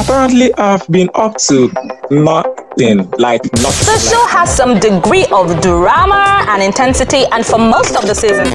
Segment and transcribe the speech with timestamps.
[0.00, 1.70] apparently I've been up to
[2.10, 3.86] nothing, like nothing.
[3.86, 8.46] The show has some degree of drama and intensity, and for most of the season,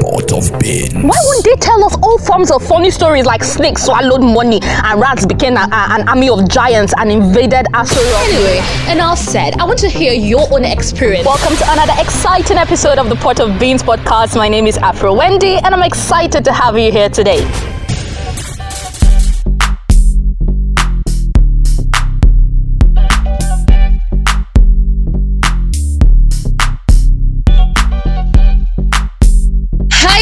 [0.00, 0.94] Pot of beans.
[0.94, 5.00] why wouldn't they tell us all forms of funny stories like snakes swallowed money and
[5.00, 8.28] rats became a, a- an army of giants and invaded Azeroth?
[8.28, 9.54] Anyway, enough said.
[9.58, 11.26] I want to hear your own experience.
[11.26, 14.36] Welcome to another exciting episode of the Pot of Beans podcast.
[14.36, 17.42] My name is Afro Wendy, and I'm excited to have you here today.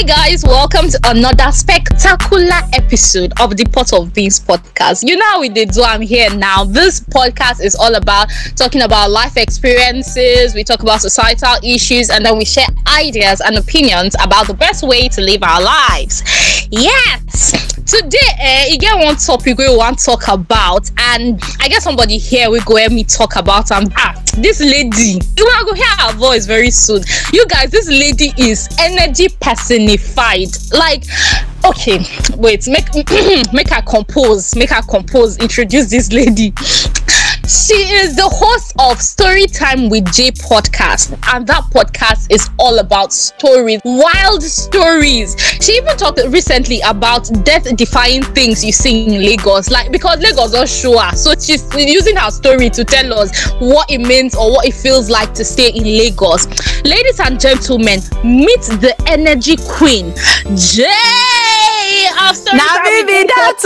[0.06, 5.02] Guys, welcome to another spectacular episode of the Pot of Beans podcast.
[5.02, 6.62] You know how we did do I'm here now.
[6.62, 12.24] This podcast is all about talking about life experiences, we talk about societal issues, and
[12.24, 12.66] then we share
[12.98, 16.22] ideas and opinions about the best way to live our lives.
[16.70, 17.73] Yes.
[17.87, 22.16] Today, eh, you get one topic we want to talk about, and I guess somebody
[22.16, 25.20] here will go help me talk about and ah, this lady.
[25.36, 27.03] You will go hear her voice very soon.
[27.34, 30.48] You guys, this lady is energy personified.
[30.73, 31.05] Like,
[31.62, 32.06] okay,
[32.39, 32.89] wait, make
[33.53, 36.55] make her compose, make her compose, introduce this lady.
[37.47, 43.12] She is the host of Storytime with Jae podcast, and that podcast is all about
[43.12, 45.36] stories, wild stories.
[45.61, 50.67] She even talked recently about death-defying things you see in Lagos, like because Lagos don't
[50.67, 54.64] show her, so she's using her story to tell us what it means or what
[54.67, 56.47] it feels like to stay in Lagos.
[56.83, 60.12] Ladies and gentlemen, meet the energy queen,
[60.56, 60.89] Jae.
[62.31, 63.61] Of Storytime me be with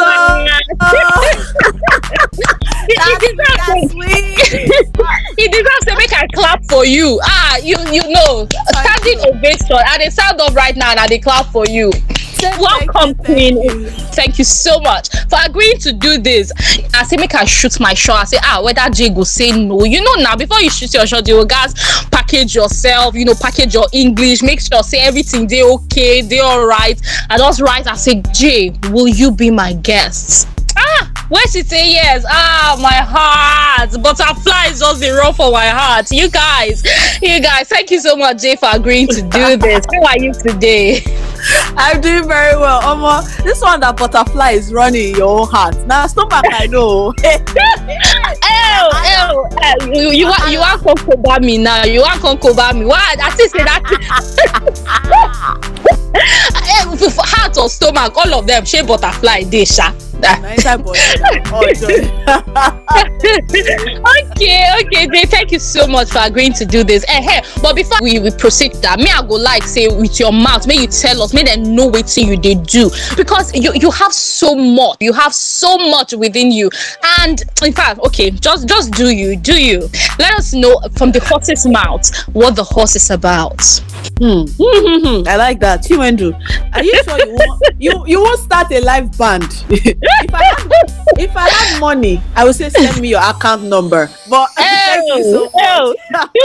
[0.91, 2.55] Jae
[2.89, 3.99] He deserves to-
[5.37, 7.21] he deserves to make a clap for you.
[7.23, 11.47] Ah, you you know, standing ovation and they sound off right now and they clap
[11.47, 11.91] for you.
[12.61, 13.87] Welcome, Queen.
[14.15, 16.53] Thank you so much for agreeing to do this.
[16.95, 18.21] I say make I shoot my shot.
[18.21, 19.85] I say ah whether Jae go say no.
[19.85, 21.75] You know now before you shoot your shot, you will guys
[22.11, 23.15] package yourself.
[23.17, 24.43] You know package your English.
[24.43, 27.01] Make sure say everything they okay, they alright.
[27.29, 27.89] I just write.
[27.89, 30.49] I say Jae, will you be my guest?
[30.81, 36.11] Ah, when she say yes, ah, my heart, butterflies just the run for my heart.
[36.13, 36.83] You guys,
[37.21, 39.85] you guys, thank you so much, Jae, for agreeing to do this.
[39.93, 41.03] How are you today?
[41.77, 42.81] I'm doing very well.
[42.83, 45.77] Omo, this one that butterfly is running in your own heart.
[45.87, 47.13] Now stomach I know.
[49.93, 51.85] You, you want you want come cover me now?
[51.85, 52.85] You want come cover me?
[52.87, 53.21] What?
[53.21, 53.83] I think say that.
[57.19, 59.93] Heart or stomach, all of them, She butterfly, they sha.
[60.21, 61.43] Na inside body now.
[61.53, 61.63] Oh,
[63.19, 67.05] okay, okay, Jae, thank you so much for agreeing to do this.
[67.09, 70.33] Eh, hey, but before we, we proceed that, me I go like say with your
[70.33, 73.91] mouth, may you tell us, may them know what you they do because you you
[73.91, 76.71] have so much, you have so much within you,
[77.21, 79.89] and in fact, okay, just just do you, do you?
[80.19, 83.61] Let us know from the horse's mouth what the horse is about.
[84.21, 84.45] Hmm.
[85.29, 85.83] I like that.
[85.85, 86.33] Chiwendu,
[86.75, 89.65] are you sure you won't, you you won't start a live band?
[90.23, 90.73] If I have,
[91.19, 94.11] if I had money, I would say send me your account number.
[94.29, 96.31] But thank you so Oh, much.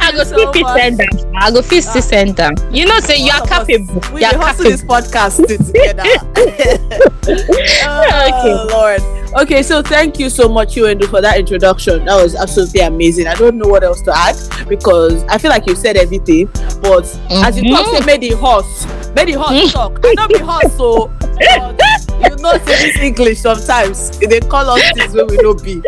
[0.00, 1.08] I go so fit send them.
[1.36, 2.00] I go fit still ah.
[2.00, 2.54] send them.
[2.70, 4.00] You know, say you are capable.
[4.14, 4.70] We are hustle capable.
[4.70, 6.04] this podcast together.
[7.84, 9.18] oh, Lord.
[9.36, 12.06] Okay, so thank you so much, Yuendu, for that introduction.
[12.06, 13.26] That was absolutely amazing.
[13.26, 14.36] I don't know what else to add
[14.68, 16.46] because I feel like you said everything.
[16.80, 17.96] But as you talk, mm-hmm.
[17.98, 20.00] say made the horse, the horse talk.
[20.04, 21.76] I don't be horse, so uh,
[22.20, 25.80] you know, say this English sometimes they call us things when we know be.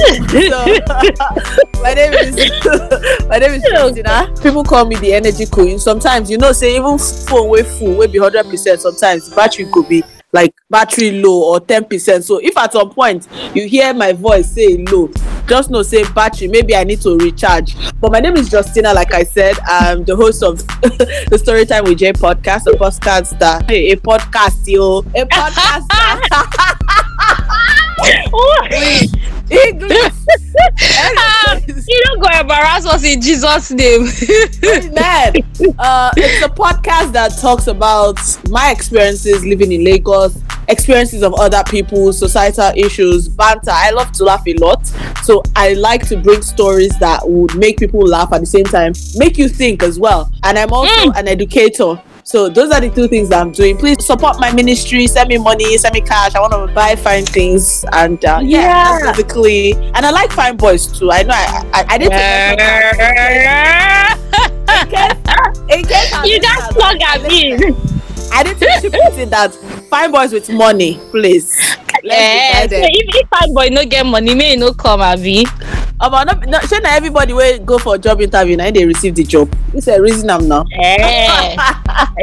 [0.48, 2.36] So my name is
[3.28, 4.32] my name is Christina.
[4.42, 5.78] People call me the energy queen.
[5.78, 8.80] Sometimes you know, say even phone way full, will be hundred percent.
[8.80, 10.02] Sometimes battery could be
[10.32, 12.24] like battery low or ten percent.
[12.24, 15.10] So if at some point you hear my voice say low,
[15.46, 17.74] just know say battery maybe I need to recharge.
[18.00, 18.92] But my name is Justina.
[18.94, 23.68] Like I said, I'm the host of the Storytime with Jae podcast, a podcast that
[23.68, 25.86] hey, a podcast yo, a podcast.
[29.50, 30.12] English.
[31.16, 34.04] Ah, you don't go embarrass us in Jesus' name.
[34.94, 35.34] Man,
[35.78, 38.18] uh, it's a podcast that talks about
[38.48, 40.19] my experiences living in Lagos,
[40.68, 43.70] experiences of other people, societal issues, banter.
[43.72, 44.86] I love to laugh a lot.
[45.24, 48.92] So I like to bring stories that would make people laugh at the same time,
[49.16, 50.30] make you think as well.
[50.44, 52.00] And I'm also an educator.
[52.22, 53.76] So those are the two things that I'm doing.
[53.76, 56.34] Please support my ministry, send me money, send me cash.
[56.36, 59.10] I want to buy fine things, and uh, yeah, Yeah.
[59.10, 59.72] basically.
[59.72, 61.10] And I like fine boys too.
[61.10, 62.12] I know I I, I did.
[65.70, 67.54] In case I'm you listening, just plug at me.
[68.32, 69.52] I to chip it that
[69.90, 71.58] fine boys with money, please.
[72.04, 75.44] Eh, if if fine boy no get money, may e no come abi.
[76.00, 79.14] Omo, no, no, shey na everybody wey go for job interview na im dey receive
[79.14, 79.50] the job.
[79.72, 80.64] This a reason am now.
[80.72, 81.56] Eh,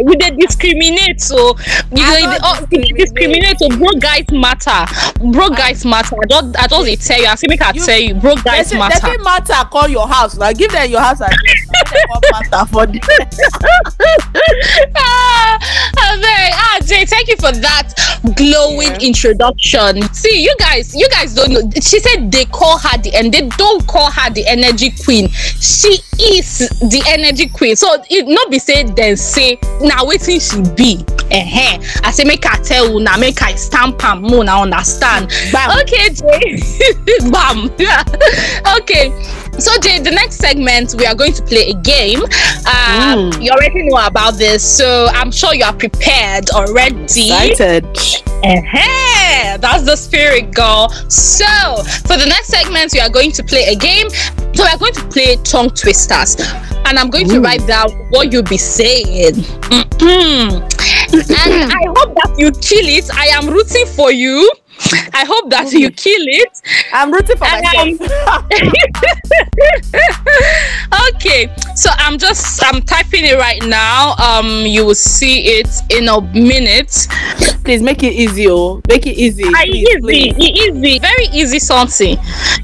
[0.01, 1.55] you dey discriminate so
[1.93, 2.65] you I dey oh,
[2.97, 4.85] discriminate so broke guys matter
[5.31, 7.99] broke guys matter i just i just dey tell you i say make i tell
[7.99, 9.07] you broke They guys say they matter.
[9.07, 11.61] fit matter call your house na give them your house address.
[11.91, 12.99] Dem come matter for them.
[14.95, 15.59] ah,
[16.07, 17.93] abeg, ah, Jae, thank you for that
[18.35, 19.07] glowing Yeah.
[19.09, 20.01] introduction.
[20.13, 21.61] See, you guys, you guys don't know.
[21.81, 25.29] She said they call her the and they don't call her the energy queen.
[25.29, 27.75] She is the energy queen.
[27.75, 31.05] So it not be say then say now waiting she be.
[31.29, 35.29] Eh, I say make I tell now, make I stamp am more now understand.
[35.51, 35.77] Bam.
[35.81, 36.57] Okay, Jay.
[37.31, 37.69] Bam.
[38.79, 39.11] okay.
[39.59, 42.21] So Jae, the next segment we are going to play a game.
[42.23, 42.27] Um,
[43.17, 43.41] Mm.
[43.43, 47.03] You already know about this, so I'm sure you are prepared already.
[47.31, 47.85] Excited.
[48.43, 50.89] Eh, That's the spirit, girl.
[51.09, 51.45] So,
[52.05, 54.09] for the next segment, we are going to play a game.
[54.53, 56.35] So, we are going to play tongue twisters,
[56.85, 59.35] and I'm going to write down what you'll be saying.
[59.71, 60.61] Mhm.
[61.13, 63.09] and I hope that you kill it.
[63.13, 64.49] I am rooting for you.
[65.13, 66.61] I hope that you kill it.
[66.93, 68.11] I'm rooting for And, myself.
[71.15, 74.13] okay, so I'm just I'm typing it right now.
[74.15, 77.07] Um, you will see it in a minute.
[77.63, 78.81] please make it easy, oh.
[78.87, 79.43] Make it easy.
[79.47, 80.35] Ah, Please, easy, please.
[80.37, 82.17] easy, very easy something.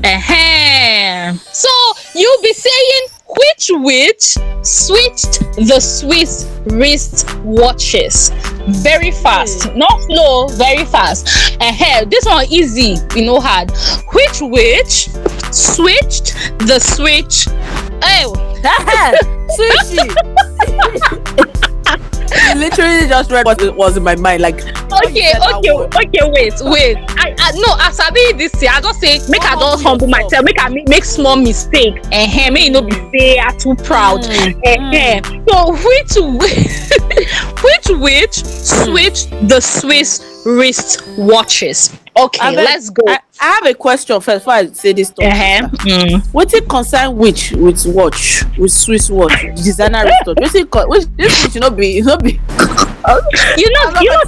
[0.04, 1.70] uh So
[2.16, 3.04] you'll be saying
[3.38, 8.32] which witch switched the Swiss wrist watches
[8.68, 11.58] very fast, not slow, very fast.
[11.62, 13.72] uh This one easy, you know hard.
[14.14, 15.10] Which witch
[15.52, 17.48] switched the switch?
[18.04, 18.34] Oh,
[19.58, 21.50] Sushi.
[22.54, 24.44] I literally just read what was in my mind.
[24.44, 26.20] Like, okay, okay, okay.
[26.22, 26.98] Wait, wait.
[27.18, 29.84] I, I no, as I be this year, I just say make I Humble just
[29.84, 30.46] humble myself.
[30.46, 31.96] Make I make, make small mistake.
[32.12, 34.22] Eh, make you no be say I too proud.
[34.22, 35.20] Mm, Eh,
[35.50, 36.14] so which
[37.64, 41.98] which witch switched the Swiss wrist watches?
[42.16, 43.04] Okay, I let's go.
[43.08, 45.26] I, I have a question first before I say this stuff.
[45.26, 45.68] Uh-huh.
[45.80, 46.26] Mm.
[46.34, 50.38] What it concern which with watch with Swiss watch designer wristwatch?
[50.40, 52.40] What it co- which this you know be you know be.
[53.58, 54.22] You know, you know,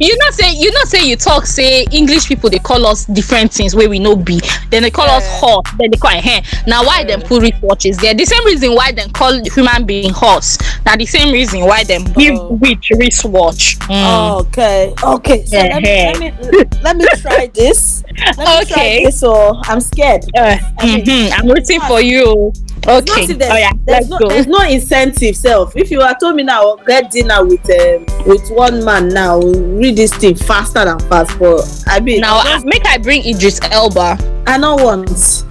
[0.00, 3.52] you know say you know say you talk say english people they call us different
[3.52, 4.40] things where we no be
[4.70, 8.14] then they call us horse then they call hair na why dem put wristwatches there
[8.14, 12.04] the same reason why dem call human being horse now the same reason why them
[12.14, 12.52] give Oh.
[12.60, 13.78] witch wristwatch.
[13.88, 14.40] Mm.
[14.40, 15.44] okay, okay.
[15.46, 16.32] So let, me, let me
[16.82, 18.04] let me try this.
[18.36, 18.64] Let me Okay.
[18.74, 19.20] try this.
[19.20, 20.24] So I'm scared.
[20.36, 22.52] Uh, I mean, mhm, i'm rooting for you
[22.88, 25.76] okay if there's, oh yeah there's let's no go there's no incentive self.
[25.76, 29.96] If you had told me now get dinner with um, with one man now read
[29.96, 34.16] this thing faster than fast, but I mean now uh, make i bring idris elba
[34.46, 35.44] I know once.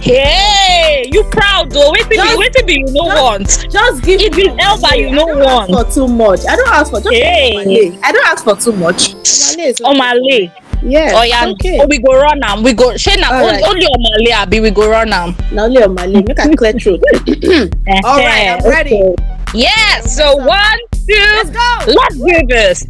[0.00, 4.48] hey you proud though be Just- wetin be you no just- want Just give Idris
[4.54, 5.84] me Elba, you know I one.
[5.84, 6.40] for too much.
[6.48, 7.98] I don't ask for just Hey.
[8.02, 9.14] I don't ask for too much.
[9.14, 9.72] Omale okay.
[9.84, 11.12] omale Yeah.
[11.14, 11.78] Oh yeah, Okay.
[11.80, 12.62] oh, we go run am.
[12.62, 12.96] We go.
[12.96, 13.62] Shey na Alright.
[13.64, 15.34] only, Omale abi we go run am.
[15.52, 16.26] Now only Omale.
[16.26, 17.00] Make I clear throat.
[18.04, 18.94] All right, I'm ready.
[18.96, 19.14] okay.
[19.52, 20.00] Yeah.
[20.00, 21.14] So one, two.
[21.36, 21.76] Let's go.
[21.86, 22.86] Let's do this.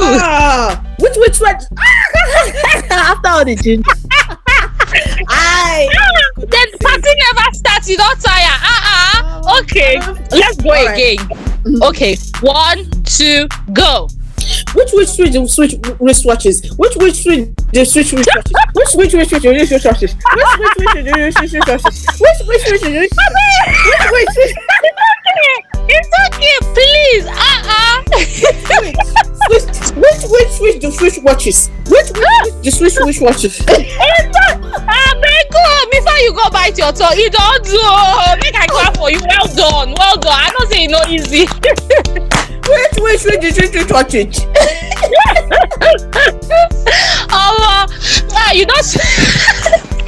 [0.00, 1.54] Ah, which which one?
[2.90, 3.82] After all the ginger.
[5.28, 5.88] Aye.
[6.36, 7.88] then party never starts.
[7.88, 8.58] You don't tire.
[8.62, 8.80] Uh
[9.44, 9.98] uh Okay.
[10.30, 11.18] Let's go Alright.
[11.18, 11.82] again.
[11.82, 12.16] Okay.
[12.40, 14.08] One, two, go.
[14.74, 16.76] Which which switch the switch wristwatches?
[16.78, 18.52] Which which switch the switch wristwatches?
[18.74, 20.14] Which which which switch the wristwatches?
[20.14, 21.96] Which which which the wristwatches?
[22.20, 23.10] Which which which the which
[24.12, 24.54] which which
[25.88, 26.56] It's okay.
[26.74, 27.26] Please.
[27.26, 27.98] Uh uh
[29.50, 31.70] which which which switch the switch watches?
[31.88, 33.58] Which which the switch which watches?
[34.86, 37.78] abeg go before you go bite your tongue you don do
[38.42, 41.46] make i clap for you well done well done i know say e no easy
[42.68, 44.40] Which which which the switch which watches?
[47.30, 47.86] omo
[48.32, 48.82] ah you don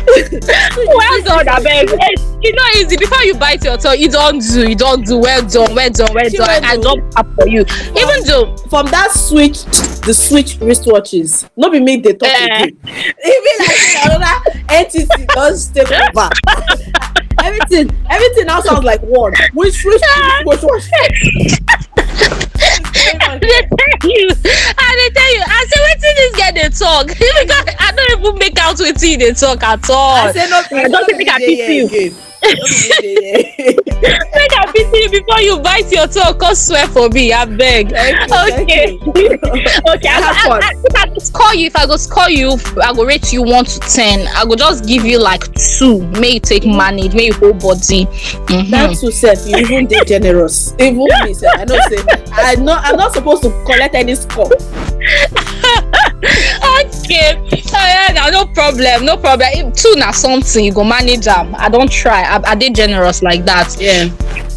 [0.97, 4.69] well done abeg Eh, e no easy before you bite your tongue you don do
[4.69, 6.83] you don do well done well done well done i do.
[6.83, 7.61] don clap for you
[7.97, 9.65] even though From that switch,
[10.07, 11.49] the switch wristwatches.
[11.57, 12.45] No be me dey talk Eh.
[12.45, 12.69] again.
[13.25, 14.35] E be like another
[14.71, 16.31] entity don take over.
[17.45, 19.33] everything everything now sounds like one.
[19.55, 20.03] Which switch
[20.45, 20.85] which watch?
[23.21, 24.29] i dey tell you
[24.79, 28.39] i dey tell you i say wetin dis girl dey talk because i no even
[28.39, 31.39] make out wetin e dey talk at all I say no I don't think I
[31.39, 31.87] pity you.
[31.87, 32.15] again.
[32.43, 33.75] No be me dey hear.
[34.35, 36.39] make i pity you before you bite your tongue.
[36.39, 37.91] Come swear for me, I beg.
[37.91, 38.99] Thank you, okay.
[39.89, 40.09] okay.
[40.09, 40.63] I, Have I, fun.
[40.63, 43.81] I, I score you, if I go score you, I go rate you one to
[43.81, 44.27] ten.
[44.37, 46.03] I go just give you like two.
[46.21, 48.07] May you take manage, may you hold body.
[48.07, 48.71] Mhm.
[48.71, 50.75] That too self, you even dey generous.
[50.79, 51.09] Even me,
[51.57, 51.99] I know say
[52.33, 54.51] I know I'm not supposed to collect any score.
[56.23, 56.98] okay.
[57.11, 59.49] Oh, yeah, no, no problem, no problem.
[59.53, 61.55] If two na something, you go manage am.
[61.55, 62.23] I don't try.
[62.23, 63.77] I, I did generous like that.
[63.79, 64.09] Yeah.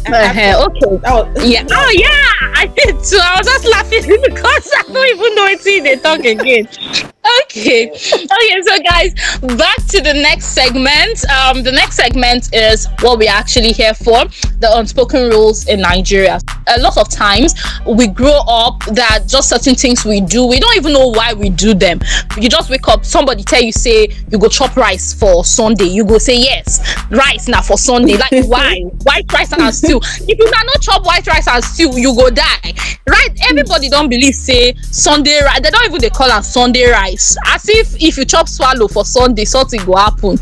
[0.04, 0.66] Uh-huh.
[0.66, 0.96] Okay.
[0.98, 1.64] That was, Yeah.
[1.70, 3.18] Oh yeah, I did too.
[3.22, 7.11] I was just laughing because I don't even know what they talk again.
[7.24, 7.90] Okay.
[8.32, 9.14] Okay, so guys,
[9.56, 11.22] back to the next segment.
[11.30, 14.24] Um, the next segment is what we're actually here for:
[14.58, 16.40] the unspoken rules in Nigeria.
[16.76, 17.54] A lot of times
[17.86, 21.50] we grow up that just certain things we do, we don't even know why we
[21.50, 22.00] do them.
[22.38, 25.84] You just wake up, somebody tell you say you go chop rice for Sunday.
[25.84, 28.16] You go say yes, rice now for Sunday.
[28.16, 28.80] Like why?
[29.02, 30.00] White rice and stew.
[30.02, 32.72] If you cannot chop white rice and stew, you go die.
[33.06, 33.28] Right?
[33.50, 35.60] Everybody don't believe say Sunday rice.
[35.60, 37.11] They don't even they call am Sunday rice.
[37.46, 40.38] As if if you chop swallow for Sunday, something go happen.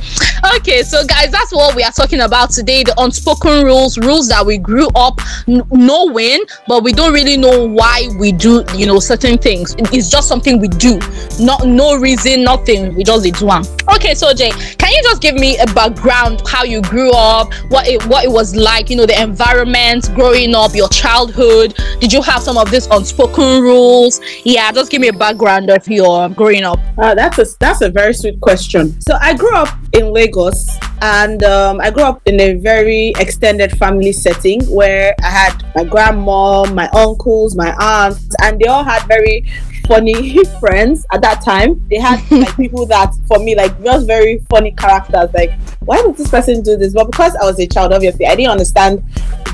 [0.57, 2.83] Okay, so guys, that's what we are talking about today.
[2.83, 7.67] The unspoken rules, rules that we grew up n- knowing, but we don't really know
[7.67, 9.75] why we do, you know, certain things.
[9.93, 10.99] It's just something we do.
[11.39, 12.95] Not no reason, nothing.
[12.95, 13.63] We just do them.
[13.95, 17.87] Okay, so Jae, can you just give me a background how you grew up, what
[17.89, 21.75] it what it was like, you know, the environment growing up, your childhood?
[22.01, 24.21] Did you have some of these unspoken rules?
[24.45, 26.79] Yeah, just give me a background of your growing up.
[26.99, 29.01] Uh, that's a that's a very sweet question.
[29.01, 30.69] So I grew up in Lagos,
[31.03, 35.85] and um, I grew up in a very extended family setting where I had my
[35.85, 39.45] grandma, my uncles, my aunts, and they all had very
[39.87, 41.85] funny friends at that time.
[41.91, 45.31] They had like people that, for me, like just very funny characters.
[45.35, 46.95] Like, why did this person do this?
[46.95, 49.03] But because I was a child, obviously, I didn't understand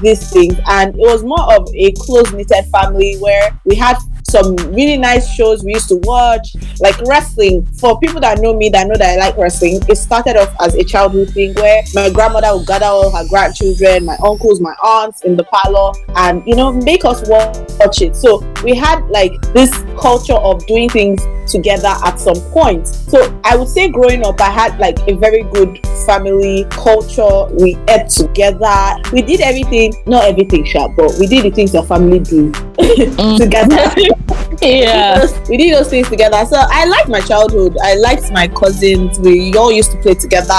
[0.02, 3.96] these things, and it was more of a close knitted family where we had
[4.30, 7.64] some really nice shows we used to watch, like wrestling.
[7.78, 10.74] For people that know me, that know that I like wrestling, it started off as
[10.74, 15.22] a childhood thing where my grandmother would gather all her grandchildren, my uncles, my aunts
[15.22, 18.16] in the parlor, and you know, make us watch it.
[18.16, 21.20] So we had like this culture of doing things
[21.50, 22.86] together at some point.
[22.86, 27.46] So I would say growing up, I had like a very good family culture.
[27.52, 28.96] We ate together.
[29.12, 32.52] We did everything, not everything, sharp, but we did the things your family do
[33.38, 33.92] together.
[34.60, 35.26] Yeah.
[35.48, 36.44] we did those things together.
[36.46, 37.76] So I liked my childhood.
[37.82, 39.18] I liked my cousins.
[39.18, 40.52] We all used to play together.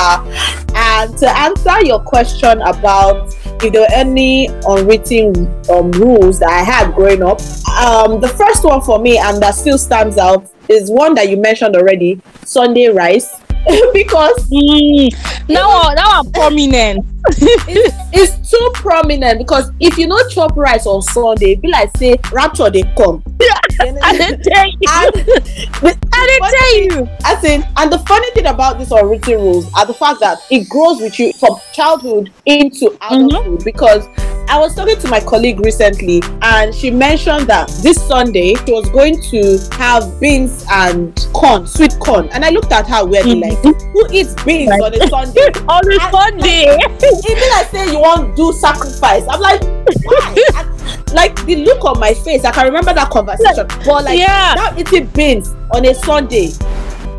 [0.75, 6.61] And to answer your question about if there were any unwritten um, rules that I
[6.61, 7.41] had growing up,
[7.81, 11.37] um, the first one for me, and that still stands out, is one that you
[11.37, 13.41] mentioned already Sunday rice.
[13.93, 15.09] because Mm,
[15.49, 17.05] now, now I'm prominent.
[17.67, 22.15] it's, it's too prominent because if you know chop rice on Sunday, be like say
[22.31, 23.23] rapture they come.
[23.81, 24.77] I didn't tell you.
[24.89, 27.09] And I didn't tell you.
[27.25, 30.69] As in, and the funny thing about these unwritten rules are the fact that it
[30.69, 33.63] grows with you from childhood into adulthood.
[33.63, 34.07] Because
[34.49, 38.89] I was talking to my colleague recently, and she mentioned that this Sunday she was
[38.89, 42.29] going to have beans and corn, sweet corn.
[42.29, 43.63] And I looked at her weirdly, Mhm.
[43.65, 45.41] like, who eats beans on a Sunday?
[45.67, 46.77] On a I- Sunday.
[46.79, 49.23] It be like say you want do sacrifice.
[49.29, 49.61] I'm like,
[50.05, 50.35] why?
[50.57, 53.67] And, like the look on my face, I can remember that conversation.
[53.85, 54.53] But like Yeah.
[54.55, 56.51] now eating beans on a Sunday.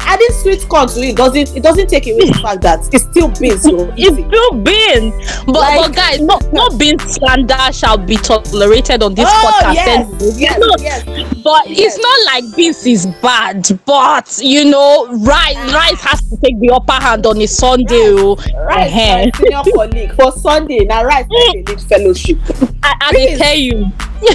[0.09, 2.43] Adding sweet corn to it doesn't it doesn't take away the hmm.
[2.43, 5.45] fact that it's still beans you're It's still beans.
[5.45, 9.75] But, Like- but guys, no, no bean slander shall be tolerated on this Oh podcast.
[9.75, 11.35] yes, And- yes, yes.
[11.45, 11.95] But Yes.
[11.95, 13.69] it's not like beans is bad.
[13.85, 15.73] But you know, rice ah.
[15.75, 18.15] rice has to take the upper hand on a Sunday.
[18.17, 18.37] Ah, oh.
[18.65, 19.27] Right, Eh-heh.
[19.27, 22.39] my senior colleague for Sunday now right now they need fellowship.
[22.83, 23.87] I, I tell you.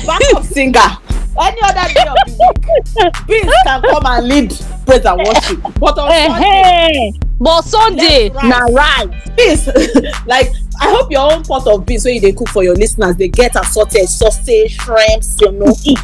[0.06, 0.80] Backup singer.
[1.42, 4.50] Any other day of the week, beans can come and lead
[4.86, 5.62] praise and worship.
[5.80, 7.12] But on Sunday, Eh-heh.
[7.40, 9.08] But Sunday, na rice.
[9.36, 9.68] beans
[10.26, 10.50] like
[10.84, 13.28] i hope your own pot of beans wey you dey cook for your listeners dey
[13.30, 15.74] get assorted sausage shrimps you know.
[15.86, 15.96] E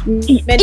[0.46, 0.62] mende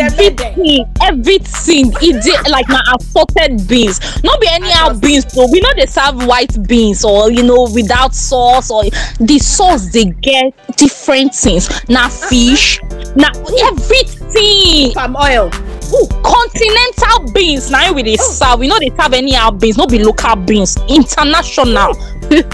[0.00, 3.98] everything everything e dey like na assorted beans.
[4.22, 8.14] No be anyhow beans o we no dey serve white beans or you know without
[8.14, 8.82] sauce or
[9.20, 11.68] the sauce dey get different things.
[11.88, 12.80] Na fish
[13.16, 13.28] na
[13.70, 14.92] everything.
[14.94, 15.50] Palm oil.
[15.94, 18.58] Ooh, continental beans na we dey serve.
[18.60, 21.94] We no dey serve anyhow beans no be local beans international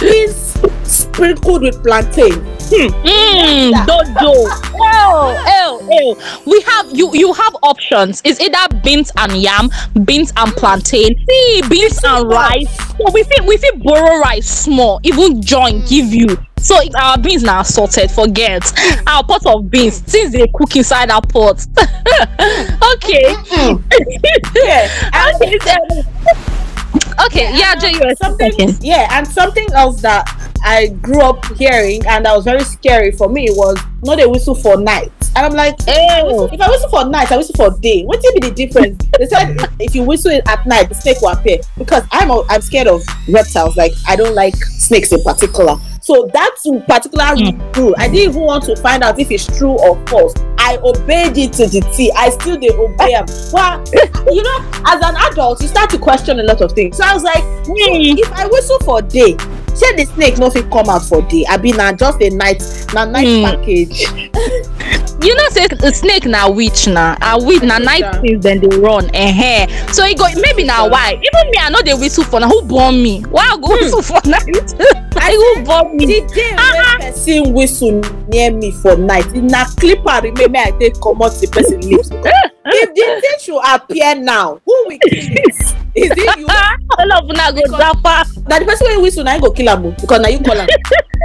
[0.01, 2.93] beans sprinkled with plantain Hmm.
[3.03, 4.33] Mm, dodo.
[4.77, 6.17] Ew, ew, ew.
[6.45, 7.11] We have you.
[7.15, 8.21] You have options.
[8.27, 9.71] It's either beans and yam,
[10.05, 12.69] beans and plantain, see beans and rice.
[12.99, 17.43] So we fit we fit borrow rice small, even join give you So our beans
[17.43, 18.71] now sorted, forget
[19.07, 21.67] our pot of beans since they cook inside our pot.
[22.97, 23.33] okay.
[24.57, 25.11] yeah.
[25.41, 25.59] okay.
[27.27, 28.77] Okay, yeah, were something talking.
[28.81, 30.25] yeah and something else that
[30.65, 34.29] i grew up hearing and that was very scary for me It was not a
[34.29, 35.11] whistle for night.
[35.37, 36.49] And i'm like eh, Oh.
[36.53, 38.05] if i whistle for night i whistle for day.
[38.05, 39.05] What will be the difference?
[39.19, 41.59] They said if- you whistle it at night the snake will appear.
[41.77, 45.77] Because i'm a- i'm scared of reptiles like i don't like snakes in particular.
[46.01, 46.55] So that
[46.87, 47.81] particular hmm.
[47.81, 50.35] rule i didn't even want to find out if it's true or false.
[50.59, 52.13] I obeyed it to the t.
[52.17, 53.27] I still dey obey am.
[53.53, 53.85] Well
[54.33, 56.97] you know as an adult you start to question a lot of things.
[56.97, 59.37] So i was like so if i whistle for day
[59.79, 61.45] say the snake no fit come out for day?
[61.49, 62.63] Abi na just a night
[62.95, 63.45] na night Hmm.
[63.45, 64.07] package.
[65.21, 68.77] You know say the snake na witch na a witch na night things dem dey
[68.79, 71.11] run eh so e go maybe na why?
[71.15, 73.23] Even me i no dey whistle for na who born me?
[73.23, 74.47] Why i go whistle for night?
[75.17, 76.07] Like who born me?
[76.07, 80.95] the day wey person whistle near me for night na clipper remain make i take
[81.01, 82.11] comot the person lips.
[82.71, 86.47] If the thing should appear now who will kill it is it you?
[86.99, 89.87] All of una go japa na the person wey whistle na him go kill am
[89.87, 90.69] o because na you call am.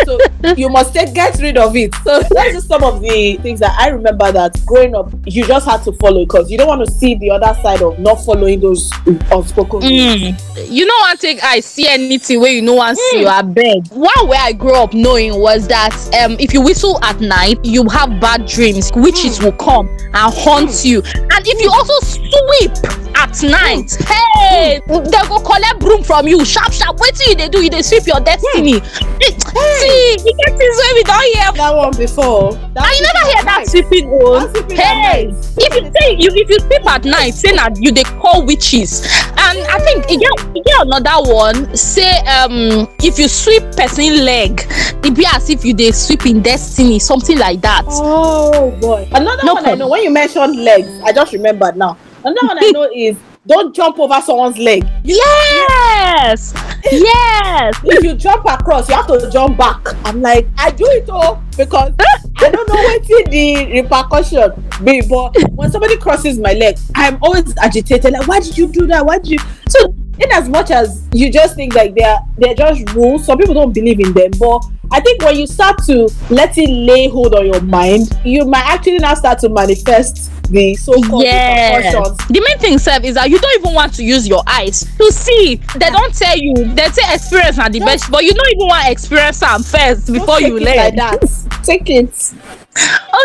[0.06, 0.18] So
[0.58, 1.94] you must take get rid of it.
[2.04, 5.66] So that's just some of the things that i remember that growing up you just
[5.68, 8.60] had to follow because you don't want to see the other side of not following
[8.60, 8.92] those
[9.32, 9.84] unspoken rules.
[9.84, 10.72] Mm.
[10.72, 13.92] you no wan take eye see anything wey you no wan see abeg.
[13.92, 17.88] One way i grow up knowing was that um, if you whistle at night you
[17.90, 21.02] have bad dreams witches will come and haunt you.
[21.06, 22.72] And if you also sweep
[23.16, 26.44] at night hey dem go collect broom from you.
[26.46, 26.98] Sharp sharp.
[26.98, 27.64] Wetin you they do?
[27.64, 28.82] You dey sweep your destiny.
[29.24, 32.54] See e get things wey we don hear that one before.
[32.74, 36.50] That and you never hear that sweeping That sweeping hey if you say you if
[36.50, 39.02] you sleep at night say na you they call witches.
[39.38, 41.76] And i think e get get another one.
[41.76, 44.62] Say um if you sweep person leg
[45.06, 47.84] e be as if you dey sweep in destiny something like that.
[47.88, 49.08] Oh boy.
[49.14, 51.98] Another No one I know when you mentioned legs, I just remembered now.
[52.24, 54.84] Another one I know is don't jump over someone's leg.
[55.04, 56.54] yes
[56.92, 59.80] yes If you jump across, you have to jump back.
[60.06, 61.94] I'm like, I do it all because
[62.38, 64.52] I don't know what the repercussion
[64.84, 65.02] be.
[65.02, 68.12] But when somebody crosses my leg, I'm always agitated.
[68.14, 69.06] Like, why did you do that?
[69.06, 69.40] Why did you?
[69.70, 73.54] So, in as much as you just think like they're they're just rules, some people
[73.54, 74.32] don't believe in them.
[74.40, 74.62] But
[74.94, 78.64] I think when you start to let it lay hold on your mind, you might
[78.66, 81.94] actually now start to manifest the so-called yes
[82.28, 85.12] the main thing sef is that you don't even want to use your eyes to
[85.12, 88.68] see they don't tell you they say experience na the best but you don't even
[88.68, 90.76] wan experience am first before you it learn.
[90.76, 91.64] like that.
[91.64, 92.34] Take it.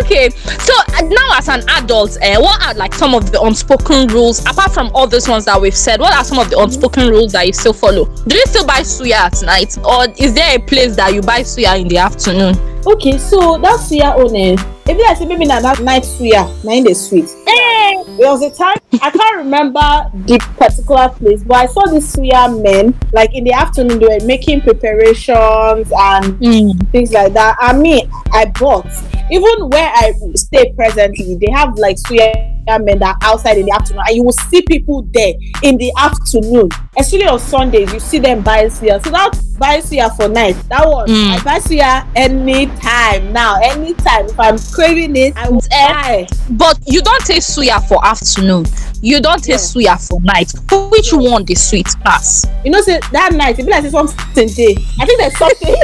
[0.03, 4.07] Okay so uh, now as an adult eh, what are like some of the unspoken
[4.09, 7.09] rules apart from all those ones that we've said what are some of the unspoken
[7.09, 8.05] rules that you still follow?
[8.27, 11.41] Do you still buy suya at night or is there a place that you buy
[11.41, 12.55] suya in the afternoon
[12.89, 14.57] Okay, so that suya own eh,
[14.89, 17.29] e be like say maybe na that night suya na im dey sweet.
[17.47, 18.01] hey.
[18.17, 19.85] There was a time I can't remember
[20.27, 24.25] the particular place, but I saw this suya men like in the afternoon they were
[24.25, 26.73] making preparations and Mm.
[26.91, 27.57] things like that.
[27.61, 28.87] And me, I bought.
[29.31, 32.33] Even where I stay presently, they have like suya
[32.79, 35.93] men that are outside in the afternoon, and you will see people there in the
[35.97, 36.69] afternoon.
[36.99, 39.03] Especially on Sundays, you see them buying suya.
[39.05, 41.31] So that buying suya for night, that one Mm.
[41.33, 44.27] I buy suya anytime now, anytime.
[44.27, 45.93] If I'm craving it, I will Eh.
[45.93, 46.27] buy.
[46.51, 48.65] but you don taste suya for afternoon
[49.01, 50.53] you don taste suya for night
[50.91, 52.47] which one dey sweet pass.
[52.65, 55.75] you know say that night e be like say something dey i think there's something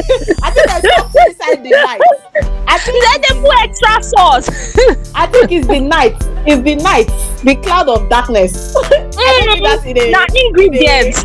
[0.42, 2.00] i think there's something inside the night
[2.66, 4.48] i think dem dey put extra sauce.
[5.14, 6.14] i think it's the night
[6.46, 7.06] it's the night
[7.44, 10.12] the cloud of darkness i don't mean that mm, in a mm, mm.
[10.12, 11.16] na ingredient.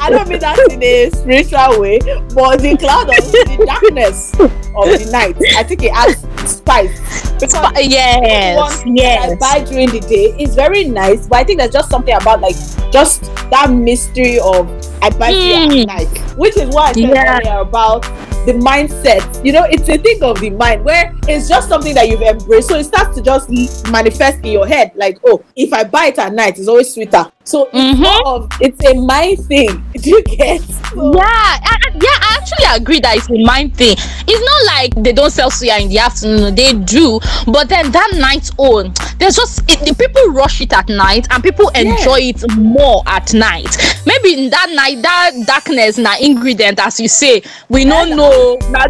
[0.00, 1.98] i don't mean that in a spiritual way
[2.34, 7.52] but the cloud of the darkness of the night i think it adds spice because
[7.52, 9.32] Spa- yes yes.
[9.32, 12.40] I buy during the day is very nice, but I think there's just something about
[12.40, 12.56] like
[12.92, 14.68] just that mystery of
[15.00, 15.70] I buy mm.
[15.70, 15.80] Mm.
[15.82, 17.38] at night, which is what I said Yeah.
[17.38, 18.02] earlier about
[18.46, 19.44] the mindset.
[19.44, 22.68] You know, it's a thing of the mind where it's just something that you've embraced,
[22.68, 23.48] so it starts to just
[23.90, 24.92] manifest in your head.
[24.94, 27.30] Like, oh, if I buy it at night, it's always sweeter.
[27.50, 27.98] So it's Mhm.
[27.98, 29.82] more of it's a mind thing.
[30.00, 30.60] Do you get?
[30.62, 33.96] So, Yeah, I, yeah, I actually agree that it's a mind thing.
[34.28, 37.18] It's not like they don't sell suya in the afternoon; they do.
[37.46, 41.42] But then that night on, there's just it, the people rush it at night, and
[41.42, 43.76] people enjoy it more at night.
[44.06, 48.58] Maybe in that night, that darkness, na ingredient, as you say, we don't know.
[48.70, 48.86] Na,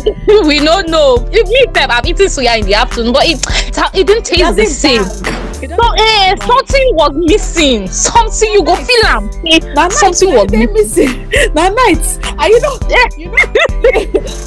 [0.46, 1.16] we don't know.
[1.33, 4.66] If me, I've eaten suya in the afternoon, but it it, it didn't taste the
[4.66, 5.03] same.
[5.03, 5.50] bang.
[5.61, 7.87] So, eh, something was missing.
[7.87, 9.29] Something you go feel am.
[9.46, 11.29] Eh, something was missing.
[11.55, 12.01] na night.
[12.40, 12.79] And you know
[13.18, 13.44] you know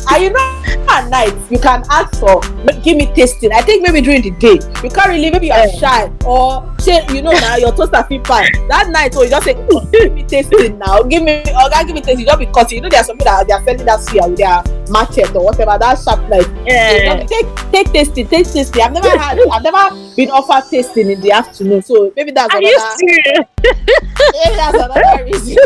[0.10, 1.34] and you know at night.
[1.50, 3.52] You can ask for "Ma- give me tasting.
[3.54, 4.58] I think maybe during the day.
[4.84, 8.26] You can't really maybe you are shy or say you know na your toaster fit
[8.28, 11.86] fine that night oh you just say "Mm, give me tasting now give me oga
[11.86, 13.54] give me tasting you just be cutting you know there are some people that they
[13.54, 16.48] are selling that suya with their machete or whatever that sharp knife.
[16.68, 21.10] You know, take take tasting take tasting i've never had i've never been offered tasting
[21.12, 23.48] in the afternoon so maybe that's Are you another serious?
[23.64, 25.58] maybe that's another reason.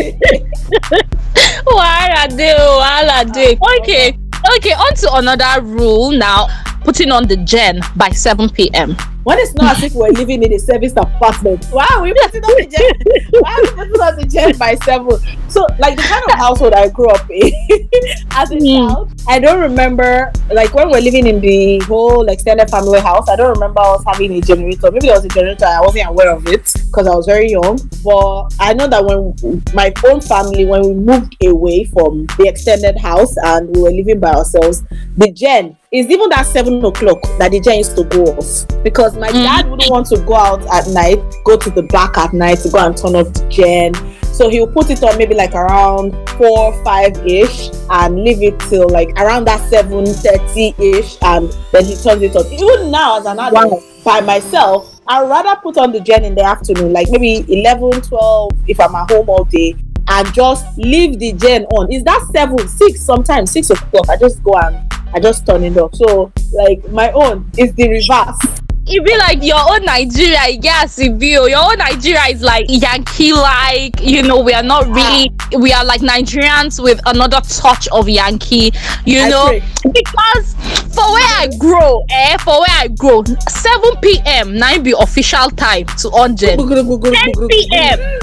[1.66, 3.58] Wahala dey o, wahala dey.
[3.82, 4.18] Okay,
[4.58, 6.48] okay, on to another rule now.
[6.84, 8.96] Putting on the gen by 7 p.m.
[9.28, 11.68] When it's not as if we're living in a service apartment.
[11.74, 12.96] Wow, we put it on the jet.
[13.42, 15.20] Why we put it on the jet by seven?
[15.50, 17.52] So, like the kind of household I grew up in,
[18.32, 18.88] as a Hmm.
[18.88, 23.28] child, I don't remember like when we're living in the whole extended family house.
[23.28, 24.92] I don't remember us having a generator.
[24.92, 25.66] Maybe there was a generator.
[25.66, 27.78] I wasn't aware of it because I was very young.
[28.06, 29.36] But I know that when
[29.74, 34.22] my own family, when we moved away from the extended house and we were living
[34.22, 34.84] by ourselves,
[35.18, 39.16] the gen is even that seven o'clock that the gen used to go off because
[39.18, 39.44] my mm.
[39.44, 42.70] dad wouldn't want to go out at night, go to the back at night to
[42.70, 43.94] go and turn off the gen.
[44.34, 48.90] So he'll put it on maybe like around four, five ish and leave it till
[48.90, 52.46] like around that seven thirty ish and then he turns it on.
[52.52, 56.44] Even now as an adult by myself, I'd rather put on the gen in the
[56.44, 59.74] afternoon, like maybe 11, 12 if I'm at home all day
[60.08, 61.92] and just leave the gen on.
[61.92, 64.10] Is that seven, six, sometimes six o'clock?
[64.10, 65.96] I just go and I just turn it off.
[65.96, 68.62] So like my own is the reverse.
[68.90, 72.66] E be like your own nigeria get as e be your own nigeria is like
[72.70, 77.88] yankee like you know we are not really we are like nigerians with another touch
[77.90, 78.72] of yankee
[79.06, 79.64] you I know pray.
[79.92, 80.54] because
[80.96, 85.86] for where i grow eh for where i grow 7 pm 9 be official time
[86.00, 88.00] to on gen 10 p.m.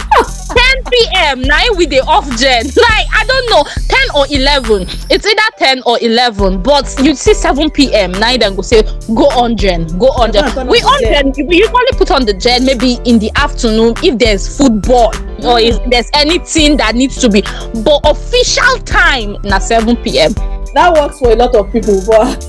[0.54, 1.40] 10 p.m.
[1.42, 2.64] Now we dey off gen.
[2.76, 4.82] Like I don't know, 10 or 11.
[5.10, 6.62] It's either 10 or 11.
[6.62, 8.12] But you see 7 p.m.
[8.12, 8.82] Now then go say
[9.14, 10.44] go on gen, go on gen.
[10.54, 11.46] turn We on on gen.
[11.46, 15.12] We usually put on the gen maybe in the afternoon if there's football
[15.44, 17.42] or if there's anything that needs to be.
[17.82, 20.32] But official time na 7 p.m.
[20.74, 22.44] that works for a lot of people, but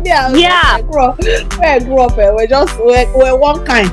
[0.04, 0.80] yeah, Yeah.
[0.82, 1.18] Grew up,
[1.60, 3.90] I grew up eh, we're just we're, we're one kind.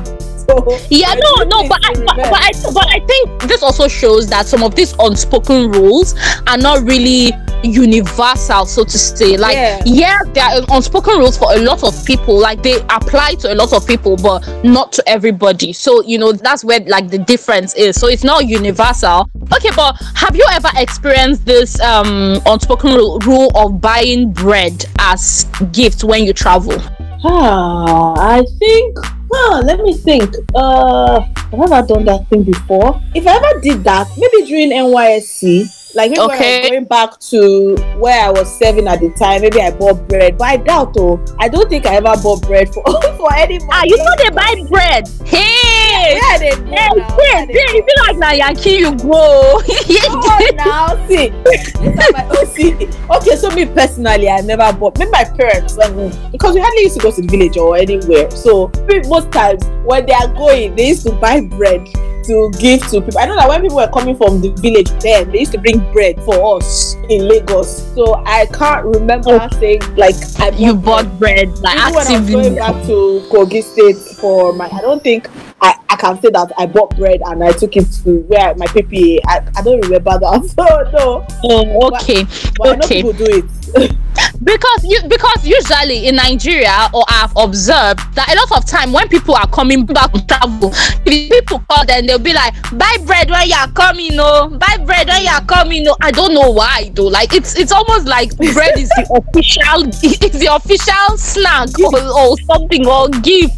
[0.50, 4.28] So Yeah, no, no, but I, but, but I, but I think this also shows
[4.28, 6.16] that some of these unspoken rules
[6.48, 7.34] are not really
[7.64, 9.36] universal, so to say.
[9.38, 9.82] Like, Yeah.
[9.86, 10.20] yeah.
[10.34, 12.38] there are unspoken rules for a lot of people.
[12.38, 15.74] Like, they apply to a lot of people, but not to everybody.
[15.74, 18.00] So, you know, that's where like the difference is.
[18.00, 19.30] So it's not universal.
[19.56, 25.46] Okay, but have you ever experienced this um unspoken rule, rule of buying bread as
[25.72, 26.78] gift when you travel?
[27.24, 28.98] Ah, I think.
[29.32, 30.34] Huh, let me think.
[30.56, 33.02] Uh, I've never done that thing before.
[33.16, 36.60] If I ever did that, maybe during NYSC, like maybe when I Okay.
[36.62, 40.38] was going back to where I was serving at the time, maybe I bought bread.
[40.38, 42.84] But I doubt, oh, I don't think I ever bought bread for
[43.18, 43.68] for anybody.
[43.72, 45.08] Ah, you know they buy bread.
[45.26, 46.20] Hey!
[46.22, 47.18] Yeah, they do Hey, now.
[47.18, 49.62] hey, Yeah, they hey, you be like na Yankee you go.
[50.08, 51.30] Come on now, see.
[51.82, 52.27] These are my- oh,
[52.58, 52.74] see.
[53.10, 54.98] Okay, so me personally, I never bought.
[54.98, 58.30] Maybe my parents, um, because we hardly used to go to the village or anywhere.
[58.32, 58.72] So
[59.08, 61.88] most times when they are going, they used to buy bread
[62.26, 63.20] to give to people.
[63.20, 65.80] I know that when people were coming from the village, then they used to bring
[65.94, 67.94] bread for us in Lagos.
[67.96, 70.84] So I can't remember saying like I you bread.
[70.84, 72.34] bought bread like Even when I was actively.
[72.34, 75.30] going back to Kogi State for my, I don't think
[75.62, 79.20] I can say that I bought bread and I took it to where my PPA.
[79.28, 80.38] I, I don't remember that.
[80.58, 82.24] So no, Oh, okay,
[82.58, 83.46] but I know people do it.
[84.44, 89.08] because you because usually in Nigeria or I've observed that a lot of time when
[89.10, 90.72] people are coming back from travel,
[91.06, 94.50] if people call them, they'll be like, "Buy bread when you are coming, no.
[94.50, 97.08] Buy bread when you are coming, no." I don't know why though.
[97.08, 102.38] Like it's it's almost like bread is the official it's the official snack or, or
[102.46, 103.56] something or gift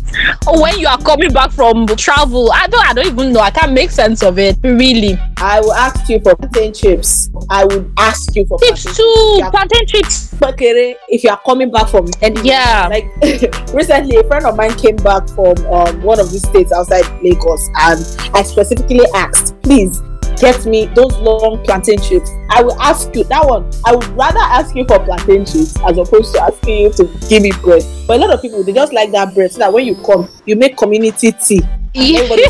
[0.47, 2.51] when you are coming back from travel.
[2.51, 3.39] I don't I don't even know.
[3.41, 5.17] I can't make sense of it really.
[5.37, 7.29] I will ask you for plantain chips.
[7.49, 10.33] I would ask you for Chips plantain too, plantain chips.
[10.77, 12.87] If you are coming back from any Yeah.
[12.89, 13.05] like
[13.73, 17.67] recently a friend of mine came back from um, one of the states outside Lagos
[17.79, 17.99] and
[18.35, 20.01] I specifically asked please
[20.37, 22.29] get me those long plantain chips.
[22.49, 25.97] I will ask you that one I would rather ask you for plantain chips as
[25.97, 27.83] opposed to asking you to give me bread.
[28.07, 30.29] But a lot of people they just like that bread so that when you come
[30.45, 31.61] you make community tea
[31.95, 32.43] Everybody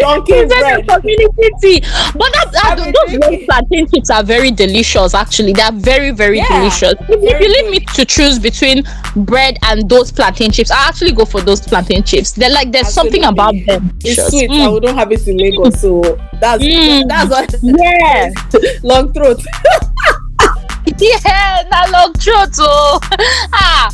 [0.00, 0.86] dunking bread.
[0.86, 1.80] community.
[2.14, 5.14] But that, that those red plantain chips are very delicious.
[5.14, 6.94] Actually, they are very very Yeah, delicious.
[7.00, 8.84] If, if very you leave me to choose between
[9.16, 12.32] bread and those plantain chips, I actually go for those plantain chips.
[12.32, 13.92] They're like there's something about them.
[14.04, 14.30] It's delicious.
[14.30, 14.74] sweet, Mm.
[14.74, 16.00] we don't have it in Lagos, so
[16.40, 17.08] that's Mm.
[17.08, 18.30] that's what Yeah.
[18.82, 19.40] long throat.
[20.98, 22.98] yeah, na long throat oh.
[23.52, 23.88] ah.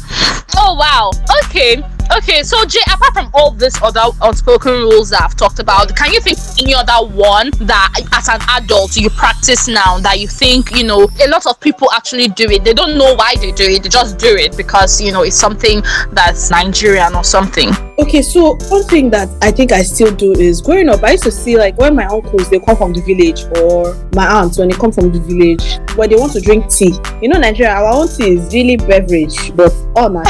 [0.56, 1.10] Oh wow.
[1.44, 1.82] Okay.
[2.12, 6.12] Okay, so Jae, apart from all these other unspoken rules that I've talked about, can
[6.12, 10.28] you think of any other one that as an adult you practice now that you
[10.28, 12.62] think, you know, a lot of people actually do it.
[12.62, 15.36] They don't know why they do it, they just do it because, you know, it's
[15.36, 17.70] something that's Nigerian or something.
[17.96, 21.22] Okay, so one thing that I think I still do is growing up, I used
[21.24, 24.68] to see like when my uncles they come from the village or my aunts when
[24.68, 26.92] they come from the village, when they want to drink tea.
[27.22, 30.24] You know, Nigeria, our own tea is really beverage, but oh my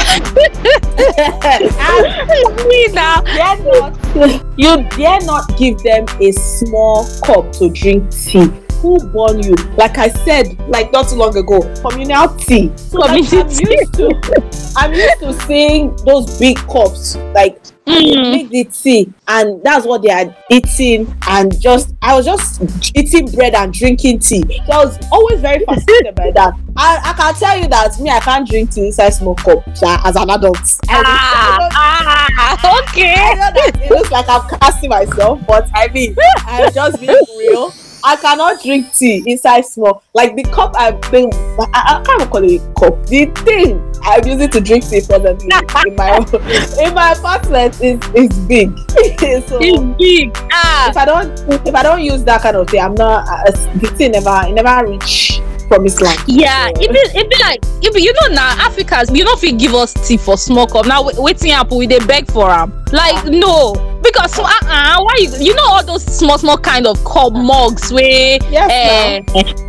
[2.67, 3.21] Me now.
[3.21, 3.97] dare not
[4.57, 8.51] you dare not give them a small cup to drink tea.
[8.81, 9.55] Who born you?
[9.77, 12.71] Like I said, like not too long ago, communal tea.
[12.77, 18.31] So like, I'm Community used to I'm used to seeing those big cups, like Mm.
[18.31, 21.05] make the tea, and that's what they are eating.
[21.27, 22.59] And just I was just
[22.97, 24.41] eating bread and drinking tea.
[24.65, 26.53] So I was always very fascinated by that.
[26.75, 30.15] I, I can tell you that me, I can't drink tea inside small cup as
[30.15, 30.57] an adult.
[30.89, 33.13] I, I Ah, ah, I okay.
[33.13, 37.71] know that it looks like I'm casting myself, but I mean, I'm just being real.
[38.05, 40.03] I cannot drink tea inside small.
[40.13, 40.73] Like the cup
[41.11, 43.03] been, I, I can't call it a cup.
[43.07, 45.49] The thing I'm using to drink tea presently
[45.87, 46.17] in my
[46.85, 48.77] in my apartment is is big.
[49.49, 50.31] so It's big.
[50.53, 50.89] Ah.
[50.91, 53.27] if I don't if I don't use that kind of thing, I'm not.
[53.27, 56.19] Uh, the thing never it never reach promised land.
[56.27, 59.57] Yeah, it be it be like it be, you know now Africans you know fit
[59.57, 63.25] give us tea for small cup now waiting up we dey beg for am like
[63.25, 67.33] no because uh uh why you you know all those small small kind of cup
[67.33, 69.21] mugs wey Yes, eh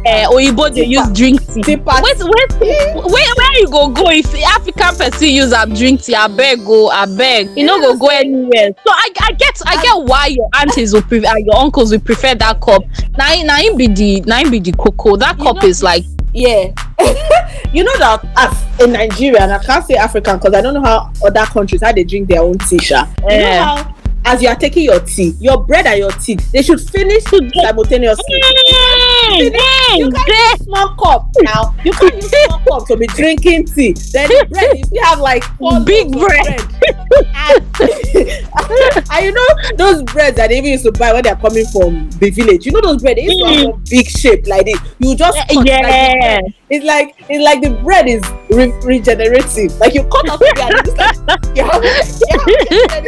[0.07, 2.53] eh oyibo dey use drink tea wait wait
[2.95, 7.57] where where you go go if african person use am drink tea abeg o abeg
[7.57, 11.03] you no go go anywhere so i i get i get why your aunties will
[11.03, 12.83] prefer and your uncles will prefer that cup
[13.19, 16.05] na im be the im be the koko that cup know- is like
[16.37, 16.73] Yeah.
[17.73, 20.83] you know that as in Nigeria, and I can't say African because I don't know
[20.83, 22.79] how other countries how they drink their own tea.
[22.79, 23.07] sha.
[23.29, 23.97] You know how
[24.27, 28.43] as you are taking your tea, your bread and your tea, they should finish simultaneously.
[28.43, 29.06] Mm.
[29.27, 31.75] Mm, mm, You can't use small cup now.
[31.85, 33.93] You can't use small cup to be drinking tea.
[34.13, 36.61] Then the bread, you have like four Big of bread.
[37.35, 37.63] and,
[39.11, 42.11] and you know those breads that they even used to buy when they're coming from
[42.11, 42.67] the village.
[42.67, 44.81] You know those bread, they used to have one big shape like this.
[44.99, 45.83] You just cut yeah.
[45.83, 46.55] bread.
[46.71, 49.77] It's like it's like the bread is re- regenerative.
[49.79, 53.05] Like you cut off the bread and it's like you have, you have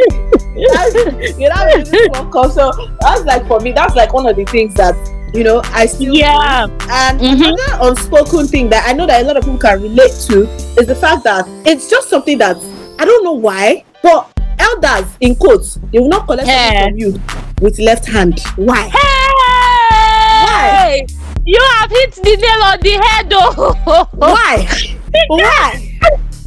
[0.56, 2.50] you have, you have this one cup.
[2.52, 5.86] So that's like for me, that's like one of the things that you know I
[5.86, 6.14] still.
[6.14, 6.66] Yeah.
[6.90, 7.54] And Mhm.
[7.54, 10.48] another unspoken thing that I know that a lot of people can relate to
[10.80, 12.56] is the fact that it's just something that
[12.98, 14.26] I don't know why, but
[14.58, 16.84] elders in quotes they will not collect Yeah.
[16.86, 17.20] from you
[17.60, 18.40] with left hand.
[18.56, 18.88] Why?
[18.88, 21.06] Hey!
[21.44, 23.74] You have hit the nail on the head, oh.
[24.12, 24.66] Why?
[25.28, 25.84] Why?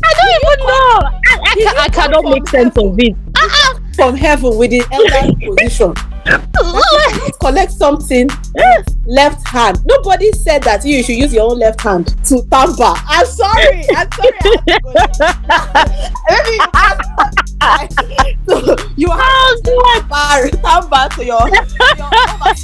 [0.03, 0.99] I don't even know.
[1.03, 1.33] I, I,
[1.77, 3.15] I you cannot make sense of it.
[3.35, 3.73] Uh-uh.
[3.95, 5.93] From heaven with the elder position.
[7.41, 9.79] Collect something with left hand.
[9.85, 12.93] Nobody said that you should use your own left hand to tamba.
[13.07, 13.83] I'm sorry.
[13.95, 14.31] I'm sorry.
[16.29, 17.01] Maybe you can't-
[18.47, 20.09] so you have Oh, God.
[20.09, 21.47] bar tamba to your,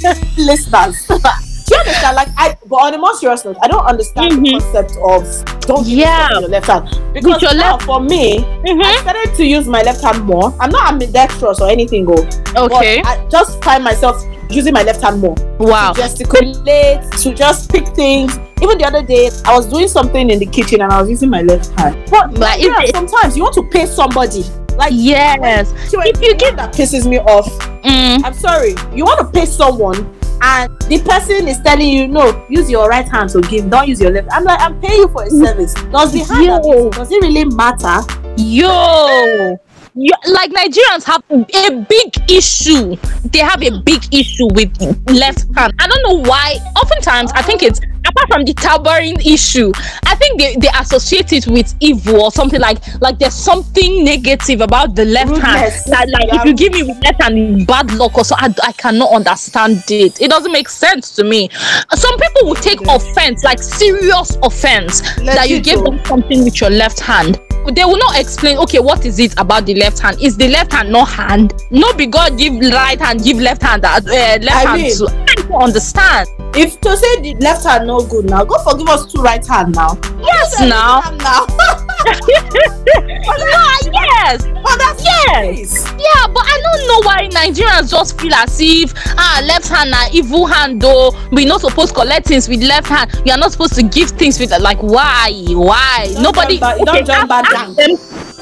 [0.02, 0.14] your
[0.46, 0.96] listeners.
[1.68, 2.16] Do you understand?
[2.16, 4.60] Like I, but on a more serious note, I don't understand the Mhm.
[4.60, 6.28] concept of don't use Yeah.
[6.40, 9.00] your left hand because your now left- for me, I Mhm.
[9.02, 10.52] started to use my left hand more.
[10.60, 12.14] I'm not ambidextrous or anything, go.
[12.56, 13.02] Okay.
[13.02, 15.92] But I just find myself using my left hand more Wow.
[15.94, 18.38] Just to gesticulate, to just pick things.
[18.62, 21.28] Even the other day, I was doing something in the kitchen and I was using
[21.28, 21.96] my left hand.
[22.10, 24.44] But Like, yeah, it- sometimes you want to pay somebody.
[24.78, 25.72] Like Yes.
[25.92, 27.46] If you the give- that pisses me off.
[27.84, 28.22] Mm.
[28.24, 28.74] I'm sorry.
[28.94, 30.06] You want to pay someone
[30.42, 34.00] and the person is telling you no, use your right hand to give, don't use
[34.00, 34.28] your left.
[34.32, 35.74] I'm like, I'm paying you for a service.
[35.74, 36.90] Does the hand Yo.
[36.90, 38.00] does it really matter?
[38.36, 39.58] Yo.
[40.00, 42.94] You, like Nigerians have a big issue.
[43.32, 44.70] They have a big issue with
[45.10, 45.72] left hand.
[45.80, 46.54] I don't know why.
[46.76, 49.72] Oftentimes, I think it's apart from the tampering issue.
[50.06, 54.60] I think they, they associate it with evil or something like like there's something negative
[54.60, 55.62] about the left hand.
[55.62, 55.84] Rudeness.
[55.86, 56.40] That like Yeah.
[56.42, 58.36] if you give me with left hand, bad luck or so.
[58.38, 60.20] I, I cannot understand it.
[60.20, 61.48] It doesn't make sense to me.
[61.94, 66.70] Some people will take offense, like serious offense, that you give them something with your
[66.70, 67.40] left hand.
[67.74, 70.20] They will not explain okay what is it about the left hand?
[70.20, 71.54] Is the left hand not hand?
[71.70, 75.54] No be god give right hand give left hand uh, left I hand mean- to.
[75.54, 79.44] Understand If to say the left hand no good now, go forgive us two right
[79.46, 79.98] hand now.
[80.20, 81.46] yes now now.
[81.60, 81.84] Ah,
[83.92, 85.84] yes oh, that's Yes.
[85.98, 90.06] yeah but i don't know why nigerians just feel as if ah left hand na
[90.12, 93.74] evil hand though we not supposed collect things with left hand you are not supposed
[93.74, 97.74] to give things with like why why Don't nobody jump back- don't jump back down.
[97.74, 97.96] them,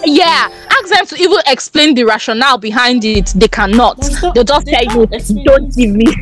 [0.07, 3.27] yeah ask them to even explain the rationale behind it.
[3.37, 4.01] They cannot.
[4.35, 6.07] They'll just they tell you don't give me.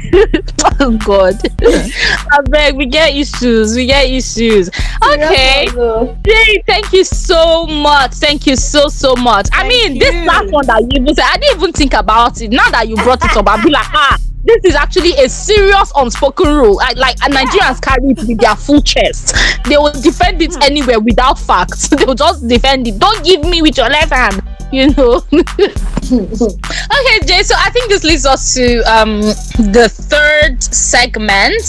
[0.81, 1.35] Oh god.
[1.63, 4.69] I beg we get issues we get issues.
[4.69, 5.67] Okay.
[5.69, 8.13] Jae, thank you so much.
[8.15, 9.49] Thank you so so much.
[9.53, 12.41] I Thank mean, this last one that you even said, I didn't even think about
[12.41, 12.51] it.
[12.51, 15.93] Now that you brought it up, I'll be like, ah, this is actually a serious
[15.97, 16.79] unspoken rule.
[16.83, 19.35] I, like Nigerians carry it with their full chest.
[19.65, 20.63] They will defend it hmm.
[20.63, 21.89] anywhere without facts.
[21.95, 22.99] They will just defend it.
[22.99, 24.43] Don't give me with your left hand.
[24.85, 25.23] You know.
[25.33, 27.45] okay, Jae.
[27.45, 31.63] So I think this leads us to um the third segment,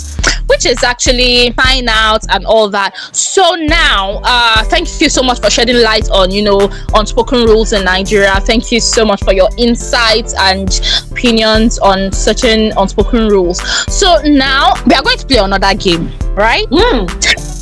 [0.48, 2.98] which is actually find out and all that.
[3.16, 7.74] So now, uh, thank you so much for shedding light on you know unspoken rules
[7.74, 8.40] in Nigeria.
[8.42, 10.68] Thank you so much for your insights and
[11.12, 13.62] opinions on certain unspoken rules.
[13.94, 16.66] So now we are going to play another game, right?
[16.72, 17.06] Hmm.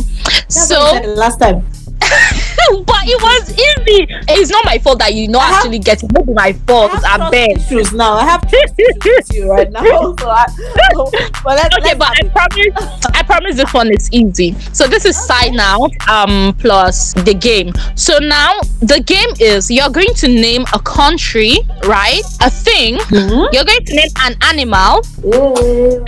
[0.55, 1.65] That's So you last time.
[2.85, 4.07] but it was easy.
[4.29, 6.11] It's not my fault that you not have- actually get it.
[6.13, 6.91] Maybe my I fault.
[7.05, 7.57] I trust beg.
[7.57, 8.13] issues now.
[8.13, 9.83] I have issues you right now.
[10.19, 10.45] So I,
[10.93, 11.09] so,
[11.43, 14.55] but let's, Okay, but I promise I promise this one is easy.
[14.73, 17.71] So this is sign out um plus the game.
[17.95, 22.21] So now the game is you're going to name a country, right?
[22.41, 22.97] A thing.
[22.97, 23.53] Mhm.
[23.53, 25.01] You're going to name an animal,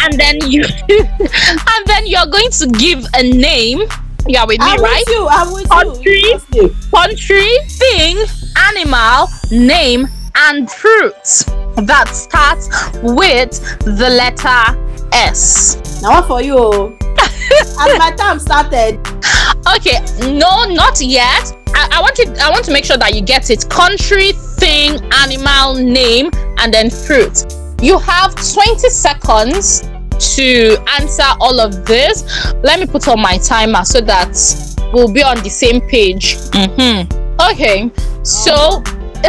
[0.03, 3.81] and then you and then you're going to give a name.
[4.27, 5.03] You are with me, I'm right?
[5.07, 5.27] with you.
[5.29, 6.23] I'm with Country.
[6.53, 6.75] you.
[6.93, 8.17] Country, thing,
[8.67, 11.13] animal, name, and fruit
[11.85, 12.67] that starts
[13.01, 13.51] with
[13.85, 16.01] the letter S.
[16.01, 16.55] Now what for you?
[16.57, 16.97] oh?
[17.81, 18.99] As my time started,
[19.75, 19.99] Okay,
[20.37, 21.55] no, not yet.
[21.73, 22.25] I, I want you.
[22.41, 23.69] I want to make sure that you get it.
[23.69, 26.29] Country, thing, animal, name,
[26.59, 27.45] and then fruit.
[27.81, 29.83] You have 20 seconds
[30.19, 32.23] to answer all of this.
[32.63, 34.35] Let me put on my timer so that
[34.93, 36.35] we'll be on the same page.
[36.51, 37.11] Mm-hmm.
[37.51, 37.89] Okay,
[38.23, 38.83] so.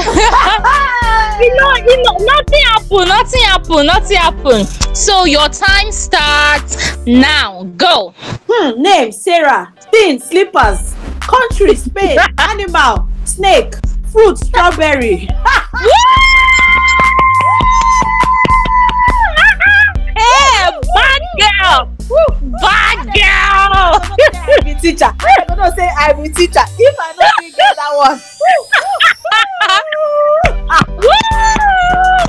[1.40, 4.64] you know, you know, nothing happen, nothing happen, nothing happen.
[4.94, 7.64] So your time starts now.
[7.76, 8.14] Go.
[8.48, 13.74] hmm, name Sarah, thing slippers, country Spain, animal snake,
[14.12, 15.28] fruit strawberry.
[21.38, 21.90] girl,
[22.60, 24.00] bad girl.
[24.34, 25.12] I be teacher.
[25.20, 26.64] I don't know say I be teacher.
[26.78, 28.20] If I don't get that one.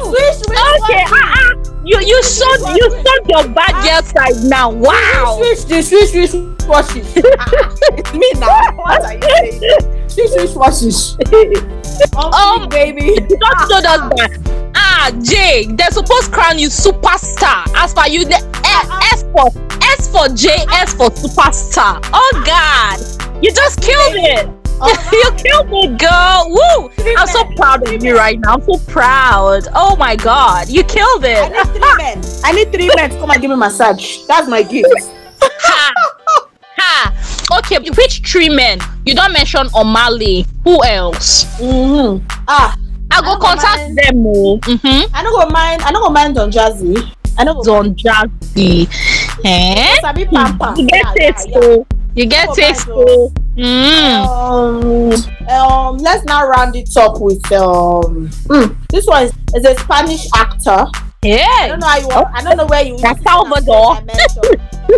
[0.01, 0.41] Swish,
[0.83, 4.69] Okay, uh, uh, you you showed you showed your bad girl side now.
[4.71, 5.37] Wow.
[5.37, 7.05] Swish, swish, swish, swish, swish, wash it.
[7.39, 7.51] Ah,
[7.97, 8.71] It's me now.
[8.75, 10.09] What are you saying?
[10.09, 12.15] Swish, swish, wash it.
[12.15, 13.15] Um, baby.
[13.19, 14.61] Just showed us that.
[15.03, 17.65] Ah, Jae, they're supposed to crown you superstar.
[17.73, 18.37] As for you, the
[19.11, 19.49] S for
[19.81, 21.99] S for J, S for superstar.
[22.13, 22.99] Oh God,
[23.43, 24.45] you just killed it.
[25.11, 26.45] you killed it, girl.
[26.49, 27.15] Woo!
[27.17, 28.53] I'm so proud of you right now.
[28.53, 29.67] I'm so proud.
[29.73, 31.35] Oh my God, you killed it.
[31.39, 32.21] I need three men.
[32.43, 34.19] I need three men to come and give me massage.
[34.27, 34.87] That's my gift.
[35.41, 35.93] ha.
[36.77, 37.57] ha.
[37.57, 38.77] Okay, which three men?
[39.07, 40.45] You don't mention Omah Lay.
[40.63, 41.45] Who else?
[41.59, 42.23] Mm-hmm.
[42.47, 42.77] Ah,
[43.12, 44.26] I go contact them.
[44.26, 44.58] Oh.
[44.63, 45.13] Mm-hmm.
[45.15, 45.82] I don't go mind.
[45.84, 47.13] I don't go mind Don Jazzy.
[47.38, 47.63] I don't go.
[47.63, 48.88] Don Jazzy.
[49.43, 49.95] Eh?
[50.02, 50.74] Sabi Pampa.
[50.78, 51.67] You get Yeah, taste, yeah, yeah.
[51.67, 51.88] oh.
[52.15, 53.34] You get taste, my oh.
[53.58, 54.26] Mm.
[54.28, 58.30] Um, um, let's now round it up with um.
[58.47, 60.86] mm, this one is, is a Spanish actor.
[61.23, 61.67] I Yeah.
[61.67, 62.27] don't know how you want.
[62.36, 62.97] I don't know where you.
[62.97, 63.97] That's Salvador.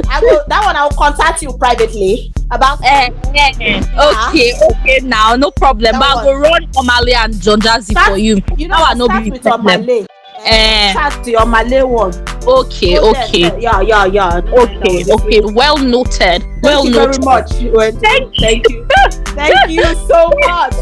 [0.09, 0.41] I will.
[0.47, 2.79] That one I will contact you privately about.
[2.81, 3.81] Eh, eh, eh.
[4.29, 5.91] Okay, okay, now no problem.
[5.91, 8.41] That But I go run Omah Lay and Don Jazzy Start- for you.
[8.55, 9.41] You know, I know start be with.
[9.43, 10.05] Omah Lay.
[10.45, 10.91] Eh.
[10.91, 12.13] Start the Omah Lay one.
[12.47, 13.59] Okay, Go okay, there.
[13.59, 14.37] Yeah, yeah, yeah.
[14.37, 15.41] okay, okay.
[15.43, 16.45] Well noted.
[16.63, 17.25] Well Thank you very noted.
[17.25, 18.01] much.
[18.01, 18.87] Thank Thank you.
[19.35, 20.73] Thank you so much.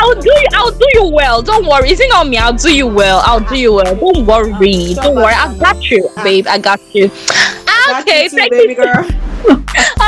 [0.00, 0.46] I'll do you.
[0.54, 1.42] I'll do you well.
[1.42, 1.90] Don't worry.
[1.90, 2.36] Is it not me?
[2.38, 3.22] I'll do you well.
[3.24, 3.94] I'll do you well.
[3.94, 4.94] Don't worry.
[4.98, 5.32] Oh, Don't worry.
[5.34, 6.46] I got you, babe.
[6.48, 7.08] I got you.
[7.86, 8.24] got Okay.
[8.24, 8.76] you too, Thank baby you.
[8.76, 9.08] girl.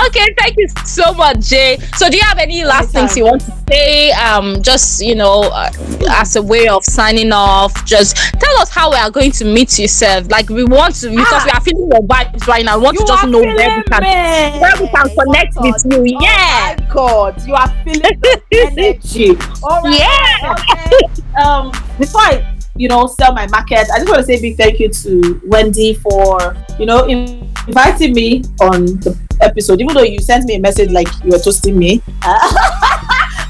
[0.07, 1.81] Okay, thank you so much, Jae.
[1.97, 4.11] So, do you have any last things you want to say?
[4.13, 5.71] Um, just you know, uh,
[6.11, 9.79] as a way of signing off, just tell us how we are going to meet
[9.79, 10.29] yourself.
[10.31, 11.43] Like we want to because Ah.
[11.45, 12.77] we are feeling your vibes right now.
[12.79, 14.61] We want to just know where we can me.
[14.61, 16.19] where we can connect What with you.
[16.21, 16.77] Yeah.
[16.79, 19.31] Oh my God, you are feeling the energy.
[19.63, 19.99] All right.
[19.99, 20.53] Yeah.
[20.53, 21.43] Okay.
[21.43, 24.81] Um, before I, you know, sell my market, I just want to say big thank
[24.81, 29.81] you to Wendy for, you know, inviting me on the episode.
[29.81, 32.03] Even though you sent me a message like you were toasting me,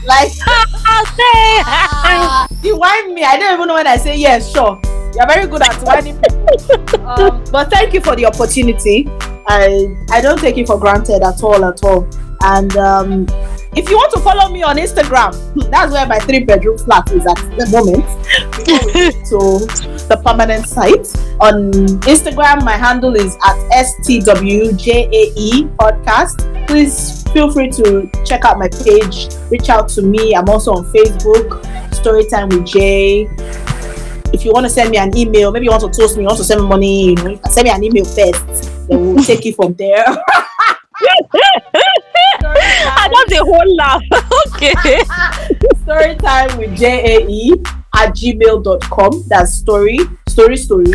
[0.06, 0.32] like
[2.62, 3.24] you whine me.
[3.24, 4.52] I don't even know when I say yes.
[4.52, 4.80] Sure,
[5.14, 6.16] you're very good at whining.
[7.06, 9.06] um, but thank you for the opportunity.
[9.48, 12.06] I I don't take it for granted at all, at all.
[12.44, 13.26] And um,
[13.74, 15.32] if you want to follow me on Instagram,
[15.70, 18.04] that's where my three bedroom flat is at the moment.
[18.64, 19.38] Before we move to
[20.08, 21.06] the permanent site
[21.40, 23.56] on Instagram, my handle is at
[24.04, 26.66] stwjae podcast.
[26.66, 29.28] Please feel free to check out my page.
[29.50, 30.34] Reach out to me.
[30.34, 31.62] I'm also on Facebook.
[31.92, 33.28] Storytime with Jae
[34.32, 36.26] if you want to send me an email, maybe you want to toast me, you
[36.26, 38.88] want to send me money, you know, you can send me an email first.
[38.88, 40.06] Then we'll take it from there.
[42.48, 44.02] I love the whole laugh.
[44.54, 44.72] okay.
[45.84, 47.52] Storytime with J-A-E
[47.94, 49.24] at gmail.com.
[49.28, 50.92] That's story, story, story,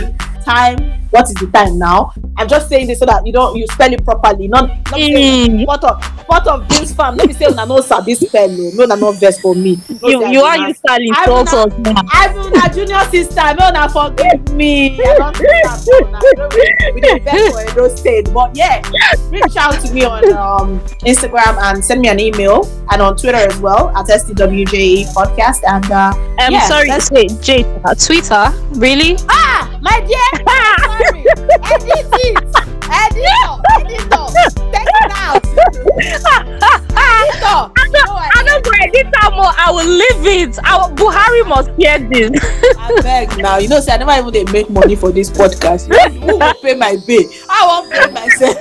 [0.48, 0.80] time.
[1.12, 2.12] What is the time now?
[2.38, 4.48] I'm just saying this so that you don't you spell it properly.
[4.48, 5.66] Not, not Mm.
[5.66, 7.16] what of what of this farm.
[7.16, 8.72] Let me say una no sabi spell o.
[8.76, 9.80] No, na no verse for me.
[10.02, 10.96] No You, you are you so
[11.44, 11.96] not- so now.
[12.12, 13.56] I'm una junior sister.
[13.60, 15.00] No, na forgive me.
[15.00, 16.20] I don't think that's all na.
[16.38, 16.50] No,
[16.94, 18.82] We don't beg for Edo State, but yeah,
[19.32, 23.38] reach out to me on um, Instagram and send me an email, and on Twitter
[23.38, 25.64] as well at STWJE podcast.
[25.68, 27.64] And uh, I'm yeah, sorry, wait, Jae,
[28.06, 29.16] Twitter, really?
[29.30, 31.26] ah, my dear, sorry,
[31.64, 32.38] edit it,
[32.90, 35.44] edit it, edit it, take it out.
[35.98, 36.78] Edit it.
[37.90, 39.52] No, I I don't go edit that more.
[39.58, 40.58] I will leave it.
[40.64, 42.32] I Buhari must hear this.
[42.78, 43.58] I beg now.
[43.58, 45.88] You know, say I never even dey make money for this podcast.
[46.14, 47.24] Who will pay my bill?
[47.50, 48.58] I won't pay myself.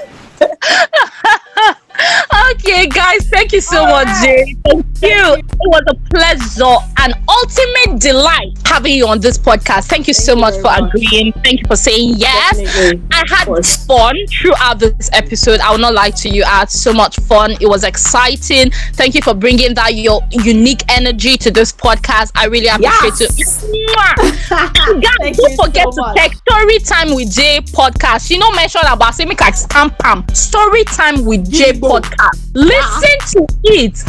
[2.52, 4.46] Okay, guys, thank you so All much, right.
[4.64, 4.84] Jae.
[4.96, 5.34] Thank you.
[5.36, 9.84] It was a pleasure and ultimate delight having you on this podcast.
[9.86, 10.84] Thank you so you much for much.
[10.94, 11.32] agreeing.
[11.44, 12.58] Thank you for saying yes.
[12.58, 13.02] Definitely.
[13.12, 15.60] I had fun throughout this episode.
[15.60, 16.44] I will not lie to you.
[16.44, 17.52] I had so much fun.
[17.60, 18.70] It was exciting.
[18.94, 22.32] Thank you for bringing that your unique energy to this podcast.
[22.34, 23.64] I really appreciate Yes.
[23.64, 23.76] it.
[24.48, 28.30] Guys, Thank don't forget so to check Story Time with Jae podcast.
[28.30, 30.26] You know, mention about say make I stamp am.
[30.34, 31.78] Story Time with Jae.
[31.88, 32.50] Podcast.
[32.54, 34.02] Listen to it.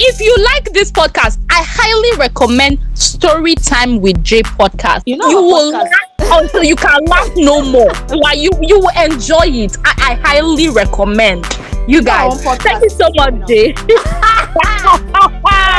[0.00, 5.02] If you like this podcast, I highly recommend Story Time with Jae podcast.
[5.06, 7.90] You know you will podcast- laugh until you can laugh no more.
[8.16, 9.76] Like you, you will enjoy it.
[9.84, 11.44] I, I highly recommend.
[11.86, 13.74] You guys, thank you so much, Jae.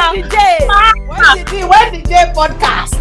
[1.10, 2.98] When the when the J podcast?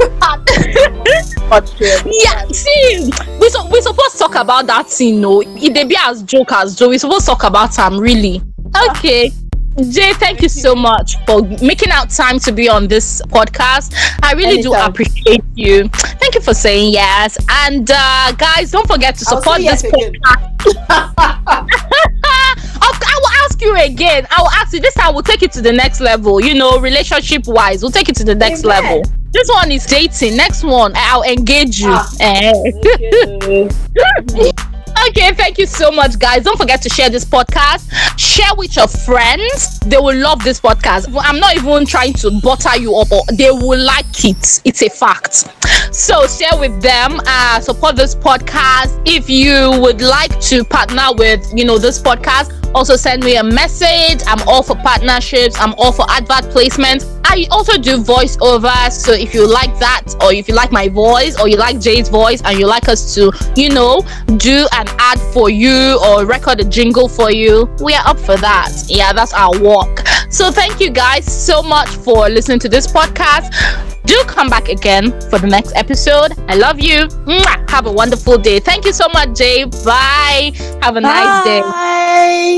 [1.51, 5.41] yeah, see, we so we supposed to talk about that thing, no.
[5.43, 6.91] It dey be as joke as joke.
[6.91, 8.38] We supposed to talk about them, really.
[8.91, 9.31] Okay.
[9.77, 13.95] Jae, thank you so much for making out time to be on this podcast.
[14.25, 15.89] I really do appreciate you.
[15.89, 17.39] Thank you for saying yes.
[17.49, 20.65] And uh, guys, don't forget to support say yes this podcast.
[23.19, 24.27] I will ask you again.
[24.31, 25.15] I will ask you this time.
[25.15, 26.41] We'll take it to the next level.
[26.41, 28.83] You know, relationship wise, we'll take it to the next Amen.
[28.83, 29.03] level.
[29.31, 30.37] This one is dating.
[30.37, 31.91] Next one, I'll engage you.
[31.93, 32.55] Ah.
[35.09, 36.45] Okay, thank you so much, guys.
[36.45, 37.91] Don't forget to share this podcast.
[38.19, 39.81] Share with your friends.
[39.81, 41.07] They will love this podcast.
[41.23, 44.61] I'm not even trying to butter you up, or they will like it.
[44.67, 45.49] It's a fact.
[45.95, 47.21] So share with them.
[47.27, 49.01] Uh, support this podcast.
[49.07, 53.43] If you would like to partner with, you know, this podcast, also send me a
[53.43, 54.23] message.
[54.27, 55.59] I'm all for partnerships.
[55.61, 57.07] I'm all for advert placements.
[57.25, 58.93] I also do voiceovers.
[58.93, 62.09] So if you like that, or if you like my voice, or you like Jae's
[62.09, 64.01] voice, and you like us to, you know,
[64.39, 68.37] do an ad for you or record a jingle for you, we are up for
[68.39, 68.73] that.
[68.87, 70.07] Yeah, that's our work.
[70.31, 73.53] So thank you guys so much for listening to this podcast.
[74.05, 76.33] Do come back again for the next episode.
[76.49, 77.09] I love you.
[77.29, 77.69] Mwah.
[77.69, 78.59] Have a wonderful day.
[78.59, 79.69] Thank you so much, Jae.
[79.85, 80.53] Bye.
[80.83, 81.61] Have a nice day.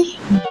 [0.01, 0.49] Bye!